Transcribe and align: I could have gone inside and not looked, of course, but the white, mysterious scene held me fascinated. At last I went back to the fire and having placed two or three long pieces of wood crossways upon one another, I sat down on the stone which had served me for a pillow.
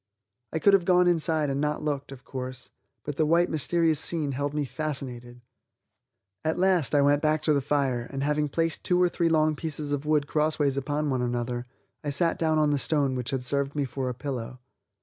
I 0.51 0.57
could 0.57 0.73
have 0.73 0.85
gone 0.85 1.05
inside 1.05 1.51
and 1.51 1.61
not 1.61 1.83
looked, 1.83 2.11
of 2.11 2.25
course, 2.25 2.71
but 3.03 3.17
the 3.17 3.25
white, 3.27 3.51
mysterious 3.51 3.99
scene 3.99 4.31
held 4.31 4.51
me 4.51 4.65
fascinated. 4.65 5.41
At 6.43 6.57
last 6.57 6.95
I 6.95 7.01
went 7.03 7.21
back 7.21 7.43
to 7.43 7.53
the 7.53 7.61
fire 7.61 8.07
and 8.11 8.23
having 8.23 8.49
placed 8.49 8.83
two 8.83 8.99
or 8.99 9.09
three 9.09 9.29
long 9.29 9.55
pieces 9.55 9.91
of 9.91 10.07
wood 10.07 10.25
crossways 10.25 10.75
upon 10.75 11.11
one 11.11 11.21
another, 11.21 11.67
I 12.03 12.09
sat 12.09 12.39
down 12.39 12.57
on 12.57 12.71
the 12.71 12.79
stone 12.79 13.13
which 13.13 13.29
had 13.29 13.43
served 13.43 13.75
me 13.75 13.85
for 13.85 14.09
a 14.09 14.15
pillow. 14.15 14.59